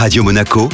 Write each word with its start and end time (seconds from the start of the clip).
Radio 0.00 0.22
Monaco, 0.22 0.70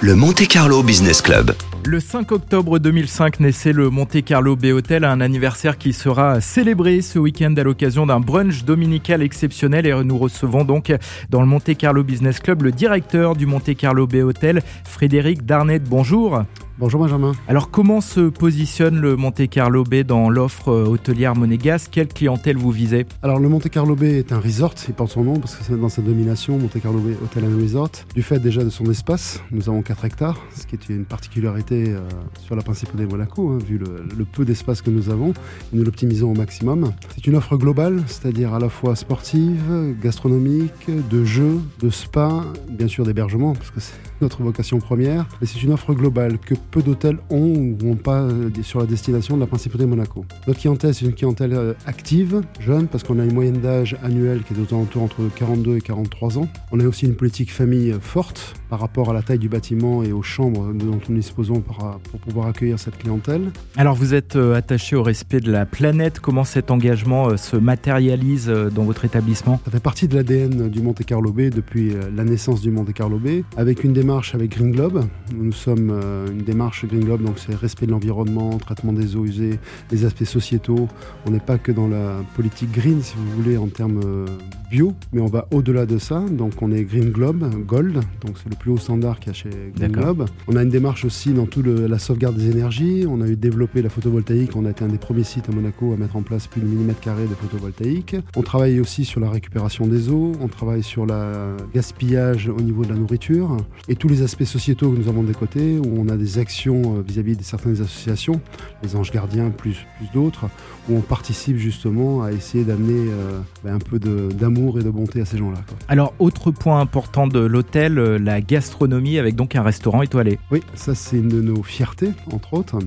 le 0.00 0.14
Monte 0.14 0.46
Carlo 0.46 0.84
Business 0.84 1.20
Club. 1.20 1.52
Le 1.84 1.98
5 1.98 2.30
octobre 2.30 2.78
2005 2.78 3.40
naissait 3.40 3.72
le 3.72 3.90
Monte 3.90 4.22
Carlo 4.22 4.54
Bay 4.54 4.70
Hotel, 4.70 5.02
un 5.02 5.20
anniversaire 5.20 5.76
qui 5.76 5.92
sera 5.92 6.40
célébré 6.40 7.02
ce 7.02 7.18
week-end 7.18 7.52
à 7.56 7.64
l'occasion 7.64 8.06
d'un 8.06 8.20
brunch 8.20 8.62
dominical 8.62 9.20
exceptionnel 9.20 9.84
et 9.84 10.04
nous 10.04 10.16
recevons 10.16 10.62
donc 10.62 10.92
dans 11.28 11.40
le 11.40 11.48
Monte 11.48 11.76
Carlo 11.76 12.04
Business 12.04 12.38
Club 12.38 12.62
le 12.62 12.70
directeur 12.70 13.34
du 13.34 13.46
Monte 13.46 13.74
Carlo 13.74 14.06
Bay 14.06 14.22
Hotel, 14.22 14.62
Frédéric 14.84 15.44
Darnet. 15.44 15.80
Bonjour. 15.80 16.44
Bonjour 16.80 17.02
Benjamin. 17.02 17.32
Alors 17.46 17.70
comment 17.70 18.00
se 18.00 18.30
positionne 18.30 18.98
le 18.98 19.14
Monte 19.14 19.46
Carlo 19.50 19.84
Bay 19.84 20.02
dans 20.02 20.30
l'offre 20.30 20.70
euh, 20.70 20.86
hôtelière 20.86 21.36
monégasque? 21.36 21.90
Quelle 21.92 22.08
clientèle 22.08 22.56
vous 22.56 22.70
visez? 22.70 23.04
Alors 23.22 23.38
le 23.38 23.50
Monte 23.50 23.68
Carlo 23.68 23.94
Bay 23.94 24.20
est 24.20 24.32
un 24.32 24.40
resort, 24.40 24.72
il 24.88 24.94
porte 24.94 25.10
son 25.10 25.24
nom 25.24 25.38
parce 25.38 25.56
que 25.56 25.62
c'est 25.62 25.78
dans 25.78 25.90
sa 25.90 26.00
domination, 26.00 26.58
Monte 26.58 26.80
Carlo 26.80 27.00
Bay 27.00 27.18
Hotel 27.22 27.44
and 27.44 27.60
Resort. 27.60 27.90
Du 28.14 28.22
fait 28.22 28.38
déjà 28.38 28.64
de 28.64 28.70
son 28.70 28.86
espace, 28.86 29.42
nous 29.50 29.68
avons 29.68 29.82
4 29.82 30.06
hectares, 30.06 30.38
ce 30.56 30.66
qui 30.66 30.74
est 30.74 30.88
une 30.88 31.04
particularité 31.04 31.84
euh, 31.90 32.00
sur 32.42 32.56
la 32.56 32.62
principauté 32.62 33.04
de 33.04 33.10
Monaco, 33.10 33.50
hein, 33.50 33.58
vu 33.62 33.76
le, 33.76 34.24
peu 34.24 34.46
d'espace 34.46 34.80
que 34.80 34.88
nous 34.88 35.10
avons. 35.10 35.34
Nous 35.74 35.84
l'optimisons 35.84 36.30
au 36.30 36.34
maximum. 36.34 36.92
C'est 37.14 37.26
une 37.26 37.36
offre 37.36 37.58
globale, 37.58 38.02
c'est-à-dire 38.06 38.54
à 38.54 38.58
la 38.58 38.70
fois 38.70 38.96
sportive, 38.96 39.94
gastronomique, 40.02 40.88
de 40.88 41.24
jeux, 41.26 41.60
de 41.80 41.90
spa, 41.90 42.42
bien 42.70 42.88
sûr 42.88 43.04
d'hébergement, 43.04 43.52
parce 43.52 43.70
que 43.70 43.80
c'est 43.80 43.92
notre 44.22 44.42
vocation 44.42 44.78
première. 44.78 45.26
Mais 45.42 45.46
c'est 45.46 45.62
une 45.62 45.72
offre 45.72 45.92
globale 45.92 46.38
que 46.38 46.54
peu 46.70 46.82
d'hôtels 46.82 47.18
ont 47.30 47.36
ou 47.36 47.76
n'ont 47.82 47.96
pas 47.96 48.20
euh, 48.20 48.50
sur 48.62 48.80
la 48.80 48.86
destination 48.86 49.34
de 49.34 49.40
la 49.40 49.46
principauté 49.46 49.84
de 49.84 49.88
Monaco. 49.88 50.24
Notre 50.46 50.60
clientèle, 50.60 50.94
c'est 50.94 51.04
une 51.04 51.14
clientèle 51.14 51.52
euh, 51.52 51.72
active, 51.86 52.42
jeune, 52.60 52.86
parce 52.86 53.02
qu'on 53.02 53.18
a 53.18 53.24
une 53.24 53.34
moyenne 53.34 53.60
d'âge 53.60 53.96
annuelle 54.02 54.42
qui 54.42 54.54
est 54.54 54.56
aux 54.58 54.74
alentours 54.74 55.02
entre 55.02 55.22
42 55.34 55.76
et 55.76 55.80
43 55.80 56.38
ans. 56.38 56.48
On 56.72 56.80
a 56.80 56.84
aussi 56.84 57.06
une 57.06 57.16
politique 57.16 57.52
famille 57.52 57.92
euh, 57.92 58.00
forte 58.00 58.54
par 58.68 58.80
rapport 58.80 59.10
à 59.10 59.12
la 59.12 59.22
taille 59.22 59.38
du 59.38 59.48
bâtiment 59.48 60.02
et 60.04 60.12
aux 60.12 60.22
chambres 60.22 60.72
dont 60.72 61.00
nous 61.08 61.16
disposons 61.16 61.60
pour, 61.60 61.98
pouvoir 62.20 62.46
accueillir 62.46 62.78
cette 62.78 62.98
clientèle. 62.98 63.50
Alors 63.76 63.96
vous 63.96 64.14
êtes 64.14 64.36
attaché 64.36 64.94
au 64.94 65.02
respect 65.02 65.40
de 65.40 65.50
la 65.50 65.66
planète. 65.66 66.20
Comment 66.20 66.44
cet 66.44 66.70
engagement 66.70 67.36
se 67.36 67.56
matérialise 67.56 68.46
dans 68.46 68.84
votre 68.84 69.04
établissement? 69.04 69.60
Ça 69.64 69.72
fait 69.72 69.80
partie 69.80 70.06
de 70.06 70.14
l'ADN 70.14 70.68
du 70.68 70.82
Monte 70.82 71.04
Carlo 71.04 71.32
Bay 71.32 71.50
depuis 71.50 71.94
la 72.14 72.22
naissance 72.22 72.60
du 72.60 72.70
Monte 72.70 72.92
Carlo 72.92 73.18
Bay, 73.18 73.42
avec 73.56 73.82
une 73.82 73.92
démarche 73.92 74.36
avec 74.36 74.52
Green 74.52 74.70
Globe. 74.70 75.04
Nous 75.34 75.52
sommes 75.52 75.90
une 76.30 76.44
démarche 76.50 76.84
Green 76.84 77.04
Globe, 77.04 77.22
donc 77.22 77.38
c'est 77.38 77.54
respect 77.54 77.86
de 77.86 77.92
l'environnement, 77.92 78.58
traitement 78.58 78.92
des 78.92 79.14
eaux 79.16 79.24
usées, 79.24 79.58
les 79.92 80.04
aspects 80.04 80.24
sociétaux. 80.24 80.88
On 81.26 81.30
n'est 81.30 81.38
pas 81.38 81.58
que 81.58 81.70
dans 81.70 81.86
la 81.86 82.22
politique 82.34 82.72
green, 82.72 83.00
si 83.02 83.14
vous 83.16 83.42
voulez, 83.42 83.56
en 83.56 83.68
termes 83.68 84.00
euh, 84.04 84.26
bio, 84.70 84.92
mais 85.12 85.20
on 85.20 85.26
va 85.26 85.46
au-delà 85.52 85.86
de 85.86 85.98
ça. 85.98 86.24
Donc 86.28 86.60
on 86.60 86.72
est 86.72 86.82
Green 86.82 87.10
Globe, 87.10 87.48
Gold, 87.66 88.00
donc 88.24 88.36
c'est 88.42 88.50
le 88.50 88.56
plus 88.56 88.72
haut 88.72 88.78
standard 88.78 89.20
qu'il 89.20 89.28
y 89.28 89.30
a 89.30 89.34
chez 89.34 89.50
Green 89.76 89.92
Globe. 89.92 90.26
On 90.48 90.56
a 90.56 90.62
une 90.62 90.70
démarche 90.70 91.04
aussi 91.04 91.32
dans 91.32 91.46
tout 91.46 91.62
la 91.62 91.98
sauvegarde 91.98 92.36
des 92.36 92.50
énergies. 92.50 93.04
On 93.08 93.20
a 93.20 93.28
eu 93.28 93.36
développé 93.36 93.82
la 93.82 93.88
photovoltaïque. 93.88 94.56
On 94.56 94.66
a 94.66 94.70
été 94.70 94.84
un 94.84 94.88
des 94.88 94.98
premiers 94.98 95.24
sites 95.24 95.48
à 95.48 95.52
Monaco 95.52 95.92
à 95.92 95.96
mettre 95.96 96.16
en 96.16 96.22
place 96.22 96.46
plus 96.46 96.60
de 96.60 96.66
millimètre 96.66 97.00
carré 97.00 97.24
de 97.24 97.34
photovoltaïque. 97.34 98.16
On 98.36 98.42
travaille 98.42 98.80
aussi 98.80 99.04
sur 99.04 99.20
la 99.20 99.30
récupération 99.30 99.86
des 99.86 100.08
eaux. 100.08 100.32
On 100.40 100.48
travaille 100.48 100.82
sur 100.82 101.06
le 101.06 101.56
gaspillage 101.74 102.48
au 102.48 102.60
niveau 102.60 102.84
de 102.84 102.90
la 102.90 102.96
nourriture 102.96 103.56
et 103.88 103.94
tous 103.94 104.08
les 104.08 104.22
aspects 104.22 104.44
sociétaux 104.44 104.90
que 104.90 104.98
nous 104.98 105.08
avons 105.08 105.22
des 105.22 105.34
côtés 105.34 105.78
où 105.78 105.94
on 105.98 106.08
a 106.08 106.16
des 106.16 106.38
actions 106.40 106.96
euh, 106.96 107.02
vis-à-vis 107.02 107.36
de 107.36 107.42
certaines 107.42 107.80
associations, 107.80 108.40
les 108.82 108.96
anges 108.96 109.10
gardiens 109.10 109.50
plus, 109.50 109.86
plus 109.98 110.08
d'autres, 110.12 110.46
où 110.88 110.96
on 110.96 111.00
participe 111.00 111.56
justement 111.56 112.22
à 112.22 112.32
essayer 112.32 112.64
d'amener 112.64 113.10
euh, 113.10 113.40
ben, 113.62 113.74
un 113.74 113.78
peu 113.78 113.98
d'amour 113.98 114.78
et 114.78 114.82
de 114.82 114.90
bonté 114.90 115.20
à 115.20 115.24
ces 115.24 115.38
gens-là. 115.38 115.58
Alors, 115.88 116.14
autre 116.18 116.50
point 116.50 116.80
important 116.80 117.26
de 117.26 117.40
l'hôtel, 117.40 117.98
euh, 117.98 118.18
la 118.18 118.40
gastronomie 118.40 119.18
avec 119.18 119.36
donc 119.36 119.54
un 119.54 119.62
restaurant 119.62 120.02
étoilé. 120.02 120.38
Oui, 120.50 120.62
ça 120.74 120.94
c'est 120.94 121.18
une 121.18 121.28
de 121.28 121.40
nos 121.40 121.62
fiertés, 121.62 122.12
entre 122.32 122.54
autres 122.54 122.78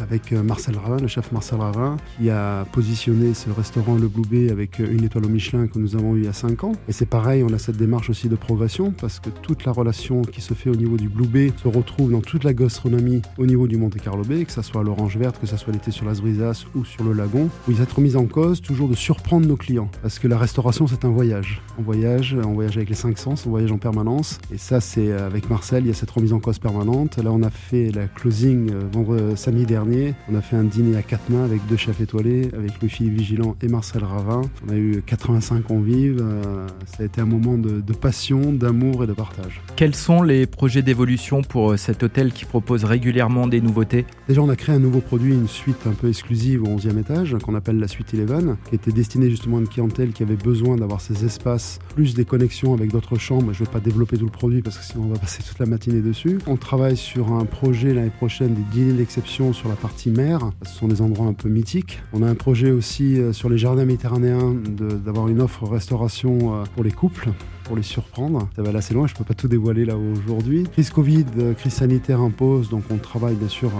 avec 0.00 0.32
euh, 0.32 0.42
Marcel 0.42 0.76
Ravin, 0.76 0.98
le 0.98 1.08
chef 1.08 1.32
Marcel 1.32 1.60
Ravin, 1.60 1.96
qui 2.18 2.30
a 2.30 2.64
positionné 2.72 3.34
ce 3.34 3.50
restaurant 3.50 3.96
Le 3.96 4.08
Blue 4.08 4.26
Bay 4.26 4.50
avec 4.50 4.80
euh, 4.80 4.90
une 4.90 5.04
étoile 5.04 5.26
au 5.26 5.28
Michelin 5.28 5.66
que 5.66 5.78
nous 5.78 5.96
avons 5.96 6.14
eu 6.16 6.20
il 6.20 6.24
y 6.24 6.28
a 6.28 6.32
5 6.32 6.64
ans. 6.64 6.72
Et 6.88 6.92
c'est 6.92 7.06
pareil, 7.06 7.42
on 7.42 7.52
a 7.52 7.58
cette 7.58 7.76
démarche 7.76 8.10
aussi 8.10 8.28
de 8.28 8.36
progression 8.36 8.92
parce 8.92 9.20
que 9.20 9.30
toute 9.30 9.64
la 9.64 9.72
relation 9.72 10.22
qui 10.22 10.40
se 10.40 10.54
fait 10.54 10.70
au 10.70 10.76
niveau 10.76 10.96
du 10.96 11.08
Blue 11.08 11.26
Bay 11.26 11.52
se 11.62 11.68
retrouve 11.68 12.12
dans 12.12 12.20
toute 12.20 12.44
la 12.44 12.54
gastronomie 12.54 13.22
au 13.36 13.46
niveau 13.46 13.66
du 13.66 13.76
Monte 13.76 13.96
Carlo 13.96 14.24
Bay, 14.24 14.44
que 14.44 14.52
ce 14.52 14.62
soit 14.62 14.82
l'Orange 14.82 15.16
Verte, 15.16 15.38
que 15.40 15.46
ce 15.46 15.56
soit 15.56 15.72
l'été 15.72 15.90
sur 15.90 16.06
Brisas 16.06 16.64
ou 16.74 16.84
sur 16.84 17.04
le 17.04 17.12
lagon, 17.12 17.48
où 17.66 17.70
il 17.70 17.76
va 17.76 17.84
être 17.84 17.96
remis 17.96 18.16
en 18.16 18.26
cause 18.26 18.60
toujours 18.60 18.88
de 18.88 18.94
surprendre 18.94 19.46
nos 19.46 19.56
clients. 19.56 19.90
Parce 20.02 20.18
que 20.18 20.28
la 20.28 20.38
restauration, 20.38 20.86
c'est 20.86 21.04
un 21.04 21.10
voyage. 21.10 21.60
On 21.78 21.82
voyage, 21.82 22.36
on 22.44 22.54
voyage 22.54 22.76
avec 22.76 22.88
les 22.88 22.94
cinq 22.94 23.18
sens, 23.18 23.46
on 23.46 23.50
voyage 23.50 23.72
en 23.72 23.78
permanence. 23.78 24.38
Et 24.52 24.58
ça, 24.58 24.80
c'est 24.80 25.10
euh, 25.10 25.26
avec 25.26 25.50
Marcel, 25.50 25.84
il 25.84 25.88
y 25.88 25.90
a 25.90 25.94
cette 25.94 26.10
remise 26.10 26.32
en 26.32 26.40
cause 26.40 26.58
permanente. 26.58 27.18
Là, 27.18 27.30
on 27.32 27.42
a 27.42 27.50
fait 27.50 27.90
la 27.90 28.06
closing 28.06 28.70
vendredi, 28.92 29.36
samedi 29.36 29.66
dernier 29.66 29.87
on 30.30 30.34
a 30.34 30.42
fait 30.42 30.56
un 30.56 30.64
dîner 30.64 30.96
à 30.96 31.02
quatre 31.02 31.30
mains 31.30 31.44
avec 31.44 31.64
deux 31.66 31.76
chefs 31.76 32.00
étoilés, 32.00 32.50
avec 32.54 32.80
Louis-Philippe 32.80 33.18
Vigilant 33.18 33.56
et 33.62 33.68
Marcel 33.68 34.04
Ravin. 34.04 34.42
On 34.66 34.72
a 34.72 34.76
eu 34.76 35.02
85 35.04 35.62
convives. 35.62 36.20
Euh, 36.20 36.66
ça 36.86 37.02
a 37.02 37.06
été 37.06 37.20
un 37.20 37.26
moment 37.26 37.56
de, 37.56 37.80
passion, 37.92 38.52
d'amour 38.52 39.04
et 39.04 39.06
de 39.06 39.12
partage. 39.12 39.60
Quels 39.76 39.94
sont 39.94 40.22
les 40.22 40.46
projets 40.46 40.82
d'évolution 40.82 41.42
pour 41.42 41.72
euh, 41.72 41.76
cet 41.76 42.02
hôtel 42.02 42.32
qui 42.32 42.44
propose 42.44 42.84
régulièrement 42.84 43.46
des 43.46 43.60
nouveautés? 43.60 44.04
Déjà, 44.28 44.42
on 44.42 44.48
a 44.48 44.56
créé 44.56 44.74
un 44.74 44.80
nouveau 44.80 45.00
produit, 45.00 45.32
une 45.32 45.48
suite 45.48 45.86
un 45.86 45.92
peu 45.92 46.08
exclusive 46.08 46.62
au 46.62 46.66
11e 46.66 46.98
étage, 46.98 47.36
qu'on 47.42 47.54
appelle 47.54 47.78
la 47.78 47.88
suite 47.88 48.12
Eleven, 48.14 48.56
qui 48.68 48.74
était 48.74 48.92
destinée 48.92 49.30
justement 49.30 49.56
à 49.56 49.60
une 49.60 49.68
clientèle 49.68 50.12
qui 50.12 50.22
avait 50.22 50.36
besoin 50.36 50.76
d'avoir 50.76 51.00
ces 51.00 51.24
espaces, 51.24 51.78
plus 51.94 52.14
des 52.14 52.24
connexions 52.24 52.74
avec 52.74 52.90
d'autres 52.92 53.16
chambres. 53.16 53.52
Je 53.52 53.62
ne 53.62 53.66
vais 53.66 53.72
pas 53.72 53.80
développer 53.80 54.18
tout 54.18 54.26
le 54.26 54.30
produit 54.30 54.62
parce 54.62 54.78
que 54.78 54.84
sinon 54.84 55.04
on 55.04 55.12
va 55.12 55.18
passer 55.20 55.42
toute 55.42 55.58
la 55.58 55.66
matinée 55.66 56.00
dessus. 56.00 56.38
On 56.46 56.56
travaille 56.56 56.96
sur 56.96 57.32
un 57.32 57.44
projet 57.44 57.94
l'année 57.94 58.10
prochaine 58.10 58.54
des 58.54 58.62
dîners 58.72 58.92
d'exception 58.92 59.52
sur 59.52 59.68
la 59.68 59.77
partie 59.80 60.12
ce 60.64 60.72
sont 60.72 60.88
des 60.88 61.00
endroits 61.00 61.26
un 61.26 61.32
peu 61.32 61.48
mythiques. 61.48 62.00
On 62.12 62.22
a 62.22 62.26
un 62.28 62.34
projet 62.34 62.70
aussi 62.70 63.18
euh, 63.18 63.32
sur 63.32 63.48
les 63.48 63.58
jardins 63.58 63.84
méditerranéens 63.84 64.54
d'avoir 64.54 65.28
une 65.28 65.40
offre 65.40 65.64
restauration 65.64 66.54
euh, 66.54 66.64
pour 66.74 66.84
les 66.84 66.90
couples 66.90 67.30
pour 67.68 67.76
les 67.76 67.82
surprendre. 67.82 68.48
Ça 68.56 68.62
va 68.62 68.70
aller 68.70 68.78
assez 68.78 68.94
loin, 68.94 69.06
je 69.06 69.12
ne 69.12 69.18
peux 69.18 69.24
pas 69.24 69.34
tout 69.34 69.46
dévoiler 69.46 69.84
là 69.84 69.94
aujourd'hui. 69.96 70.64
Crise 70.72 70.90
Covid, 70.90 71.26
euh, 71.38 71.52
crise 71.52 71.74
sanitaire 71.74 72.20
impose, 72.20 72.70
donc 72.70 72.84
on 72.90 72.96
travaille 72.96 73.36
bien 73.36 73.48
sûr, 73.48 73.70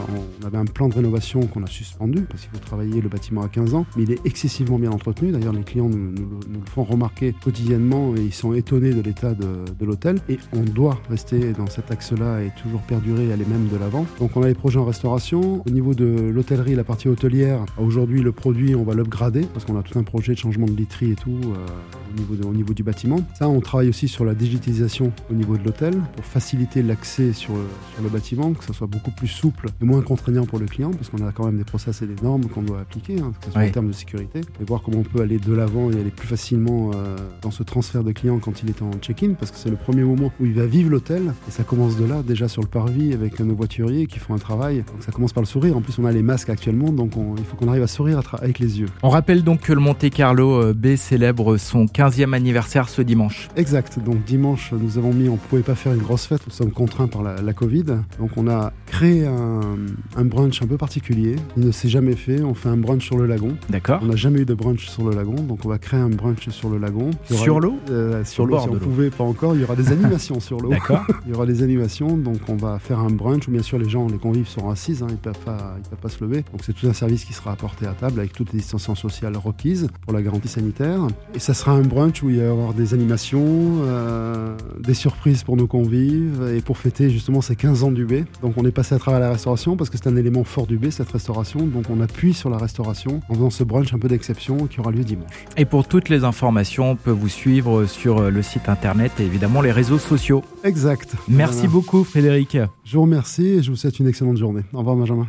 on 0.43 0.47
avait 0.47 0.59
un 0.59 0.67
plan 0.67 0.89
de 0.89 0.95
rénovation 0.95 1.47
qu'on 1.47 1.65
a 1.65 1.67
suspendu 1.67 2.23
parce 2.23 2.43
qu'il 2.43 2.51
faut 2.51 2.59
travailler 2.59 3.01
le 3.01 3.09
bâtiment 3.09 3.43
à 3.43 3.49
15 3.49 3.75
ans, 3.75 3.87
mais 3.97 4.03
il 4.03 4.13
est 4.13 4.25
excessivement 4.27 4.79
bien 4.79 4.91
entretenu. 4.91 5.33
D'ailleurs, 5.33 5.55
les 5.55 5.63
clients 5.63 5.89
nous, 5.89 6.13
le 6.13 6.61
font 6.67 6.85
remarquer 6.85 7.35
quotidiennement 7.43 8.15
et 8.15 8.21
ils 8.21 8.35
sont 8.35 8.53
étonnés 8.53 8.93
de 8.93 9.01
l'état 9.01 9.35
de, 9.35 9.65
de 9.79 9.87
l'hôtel. 9.87 10.21
Et 10.29 10.39
on 10.55 10.61
doit 10.61 10.99
rester 11.09 11.53
dans 11.53 11.67
cet 11.67 11.91
axe-là 11.91 12.43
et 12.43 12.53
toujours 12.63 12.83
perdurer, 12.83 13.33
aller 13.33 13.47
même 13.47 13.69
de 13.69 13.77
l'avant. 13.77 14.05
Donc 14.21 14.37
on 14.37 14.43
a 14.43 14.49
les 14.49 14.55
projets 14.55 14.79
en 14.79 14.85
restauration. 14.85 15.63
Au 15.67 15.71
niveau 15.71 15.95
de 15.95 16.05
l'hôtellerie, 16.05 16.75
la 16.75 16.85
partie 16.85 17.09
hôtelière, 17.09 17.65
aujourd'hui 17.79 18.23
le 18.23 18.33
produit, 18.33 18.75
on 18.75 18.85
va 18.85 18.95
l'upgrader 18.95 19.47
parce 19.53 19.65
qu'on 19.65 19.79
a 19.79 19.83
tout 19.83 19.99
un 19.99 20.03
projet 20.03 20.35
de 20.35 20.39
changement 20.39 20.67
de 20.67 20.73
literie 20.73 21.13
et 21.13 21.15
tout 21.15 21.41
euh, 21.45 21.67
au, 22.11 22.21
niveau 22.21 22.49
au 22.49 22.55
niveau 22.55 22.75
du 22.75 22.83
bâtiment. 22.83 23.21
Ça, 23.39 23.49
on 23.49 23.61
travaille 23.61 23.78
travaille 23.79 23.91
aussi 23.91 24.09
sur 24.09 24.25
la 24.25 24.35
digitalisation 24.35 25.13
au 25.31 25.35
niveau 25.35 25.57
de 25.57 25.63
l'hôtel 25.63 25.95
pour 26.17 26.25
faciliter 26.25 26.83
l'accès 26.83 27.33
sur, 27.33 27.55
sur 27.95 28.03
le 28.03 28.09
bâtiment, 28.09 28.53
que 28.53 28.65
ça 28.65 28.73
soit 28.73 28.89
beaucoup 28.89 29.13
plus 29.13 29.29
souple 29.29 29.69
et 29.81 29.85
moins 29.85 30.03
contraignant 30.03 30.47
pour 30.47 30.59
le 30.59 30.67
client, 30.67 30.91
parce 30.91 31.11
qu'on 31.11 31.25
a 31.25 31.31
quand 31.31 31.47
même 31.47 31.59
des 31.59 31.65
process 31.65 32.03
et 32.03 32.07
des 32.07 32.21
normes 32.21 32.47
qu'on 32.47 32.63
doit 32.63 32.81
appliquer, 32.81 33.21
hein, 33.21 33.33
que 33.39 33.47
ce 33.47 33.53
soit 33.53 33.63
en 33.63 33.71
termes 33.71 33.87
de 33.87 33.93
sécurité, 33.93 34.41
et 34.41 34.65
voir 34.65 34.83
comment 34.83 34.99
on 34.99 35.05
peut 35.05 35.23
aller 35.23 35.39
de 35.39 35.53
l'avant 35.53 35.93
et 35.93 35.95
aller 35.95 36.11
plus 36.11 36.27
facilement 36.27 36.91
euh, 36.93 37.17
dans 37.41 37.53
ce 37.53 37.63
transfert 37.63 38.03
de 38.03 38.11
client 38.11 38.41
quand 38.41 38.65
il 38.65 38.69
est 38.69 38.83
en 38.83 38.91
check-in, 39.01 39.35
parce 39.35 39.53
que 39.53 39.59
c'est 39.59 39.71
le 39.71 39.77
premier 39.77 40.03
moment 40.03 40.33
où 40.41 40.45
il 40.45 40.55
va 40.55 40.67
vivre 40.67 40.91
l'hôtel, 40.91 41.33
et 41.47 41.53
ça 41.53 41.63
commence 41.63 41.97
de 41.97 42.05
là, 42.05 42.25
déjà 42.25 42.49
sur 42.49 42.63
le 42.63 42.69
parvis 42.69 43.13
avec 43.13 43.39
nos 43.39 43.55
voituriers 43.55 44.09
qui 44.09 44.19
font 44.19 44.35
un 44.35 44.39
travail. 44.39 44.79
Donc 44.79 45.05
ça 45.05 45.13
commence 45.13 45.33
par 45.33 45.45
le 45.45 45.49
sourire. 45.49 45.77
En 45.77 45.83
plus, 45.83 45.97
on 46.01 46.05
a 46.05 46.11
les 46.11 46.23
masques 46.23 46.51
actuellement, 46.51 46.91
donc 46.91 47.13
il 47.37 47.45
faut 47.45 47.55
qu'on 47.55 47.69
arrive 47.69 47.85
à 47.85 47.87
sourire 47.87 48.23
avec 48.43 48.59
les 48.59 48.81
yeux. 48.81 48.89
On 49.05 49.09
rappelle 49.09 49.45
donc 49.45 49.61
que 49.61 49.73
le 49.73 49.79
Monte 49.79 50.11
Carlo 50.11 50.61
euh, 50.61 50.75
B 50.75 50.97
célèbre 50.97 51.59
son 51.59 51.85
15e 51.85 52.33
anniversaire 52.33 52.89
ce 52.89 53.03
dimanche. 53.03 53.49
Exact. 53.69 53.99
Donc 53.99 54.25
dimanche, 54.25 54.73
nous 54.73 54.97
avons 54.97 55.13
mis, 55.13 55.29
on 55.29 55.35
ne 55.35 55.37
pouvait 55.37 55.61
pas 55.61 55.75
faire 55.75 55.93
une 55.93 56.01
grosse 56.01 56.25
fête, 56.25 56.41
nous 56.47 56.53
sommes 56.55 56.73
contraints 56.73 57.07
par 57.07 57.23
la, 57.23 57.53
Covid. 57.53 57.85
Donc 58.19 58.31
on 58.39 58.49
a 58.49 58.73
un, 59.07 60.25
brunch 60.25 60.63
un 60.63 60.67
peu 60.67 60.77
particulier. 60.77 61.37
Il 61.57 61.67
ne 61.67 61.71
s'est 61.71 61.89
jamais 61.89 62.17
fait. 62.17 62.43
On 62.43 62.55
fait 62.55 62.69
un 62.69 62.77
brunch 62.77 63.05
sur 63.05 63.17
le 63.17 63.27
lagon. 63.27 63.57
D'accord. 63.69 64.01
On 64.03 64.07
n'a 64.07 64.17
jamais 64.17 64.41
eu 64.41 64.45
de 64.45 64.55
brunch 64.55 64.89
sur 64.89 65.09
le 65.09 65.15
lagon, 65.15 65.35
donc 65.35 65.65
on 65.65 65.69
va 65.69 65.79
créer 65.79 66.01
un 66.01 66.09
brunch 66.09 66.49
sur 66.49 66.69
le 66.69 66.79
lagon. 66.79 67.11
Sur 67.31 67.61
l'eau 67.61 67.77
euh, 67.91 68.25
Sur 68.25 68.47
l'eau, 68.47 68.59
si 68.59 68.69
on 68.69 68.77
pouvait, 68.77 69.11
pas 69.11 69.25
encore. 69.25 69.55
Il 69.55 69.61
y 69.61 69.65
aura 69.65 69.77
des 69.77 69.93
animations 69.93 70.41
sur 70.41 70.61
l'eau. 70.61 70.71
D'accord. 70.71 71.05
Il 71.27 71.33
y 71.33 71.35
aura 71.35 71.47
des 71.47 71.63
animations, 71.63 72.17
donc 72.17 72.41
on 72.49 72.57
va 72.57 72.79
faire 72.79 72.99
un 72.99 73.11
brunch 73.11 73.47
où 73.49 73.51
bien 73.51 73.63
sûr 73.63 73.79
les 73.79 73.89
gens, 73.89 74.09
les 74.09 74.19
convives 74.19 74.49
seront 74.49 74.71
assis, 74.71 74.99
hein, 75.03 75.07
ils 75.09 75.13
ne 75.13 75.17
peuvent, 75.17 75.39
pas, 75.45 75.77
peuvent 75.91 75.99
pas 75.99 76.09
se 76.09 76.23
lever. 76.25 76.45
Donc 76.53 76.63
c'est 76.63 76.73
tout 76.73 76.87
un 76.87 76.93
service 76.93 77.25
qui 77.25 77.33
sera 77.33 77.53
apporté 77.53 77.87
à 77.87 77.93
table 77.93 78.19
avec 78.21 78.33
toutes 78.33 78.53
les 78.53 78.59
distanciations 78.59 78.95
sociales 78.95 79.37
requises 79.37 79.89
pour 80.03 80.13
la 80.13 80.23
garantie 80.23 80.49
sanitaire. 80.49 81.01
Et 81.35 81.39
ça 81.39 81.55
sera 81.55 81.73
un 81.73 81.83
brunch 81.83 82.23
où 82.23 82.31
il 82.31 82.39
va 82.39 82.45
y 82.45 82.47
avoir 82.47 82.75
des 82.75 82.95
animations, 82.95 83.45
euh, 83.83 84.57
des 84.81 84.95
surprises 84.95 85.43
pour 85.43 85.57
nos 85.57 85.67
convives 85.67 86.53
et 86.55 86.61
pour 86.61 86.79
fêter 86.79 87.11
justement 87.11 87.41
ces 87.41 87.57
15 87.57 87.85
ans 87.85 87.93
du 87.93 88.05
B. 88.05 88.25
Donc 88.43 88.55
on 88.57 88.65
est 88.65 88.73
passé 88.73 88.88
à 88.95 88.99
travers 88.99 89.21
la 89.21 89.31
restauration 89.31 89.77
parce 89.77 89.91
que 89.91 89.97
c'est 89.97 90.09
un 90.09 90.17
élément 90.17 90.45
fort 90.45 90.67
du 90.67 90.79
B, 90.79 90.91
cette 90.91 91.11
restauration. 91.11 91.61
Donc 91.61 91.91
on 91.91 92.01
appuie 92.01 92.35
sur 92.35 92.51
la 92.51 92.59
restauration 92.59 93.21
en 93.29 93.35
faisant 93.35 93.51
ce 93.51 93.65
brunch 93.65 93.93
un 93.93 93.99
peu 93.99 94.09
d'exception 94.09 94.67
qui 94.67 94.81
aura 94.81 94.91
lieu 94.91 95.05
dimanche. 95.05 95.47
Et 95.57 95.65
pour 95.65 95.87
toutes 95.87 96.09
les 96.09 96.25
informations, 96.25 96.93
on 96.93 96.97
peut 96.97 97.11
vous 97.11 97.29
suivre 97.29 97.87
sur 97.87 98.31
le 98.31 98.43
site 98.43 98.69
internet 98.69 99.13
et 99.19 99.25
évidemment 99.25 99.61
les 99.61 99.73
réseaux 99.73 99.99
sociaux. 99.99 100.43
Exact. 100.65 101.15
Merci 101.29 101.69
beaucoup 101.69 102.05
Frédéric. 102.05 102.57
Je 102.85 102.97
vous 102.97 103.03
remercie 103.03 103.47
et 103.47 103.63
je 103.63 103.71
vous 103.71 103.77
souhaite 103.77 103.99
une 103.99 104.09
excellente 104.09 104.37
journée. 104.37 104.63
Au 104.73 104.79
revoir 104.79 104.97
Benjamin. 104.97 105.27